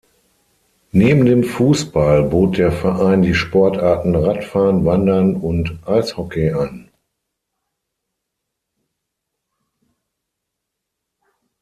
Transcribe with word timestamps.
Neben 0.93 1.27
dem 1.27 1.43
Fußball 1.43 2.23
bot 2.23 2.57
der 2.57 2.71
Verein 2.71 3.21
die 3.21 3.35
Sportarten 3.35 4.15
Radfahren, 4.15 4.83
Wandern 4.83 5.35
und 5.35 5.77
Eishockey 5.85 6.53
an. 6.53 6.89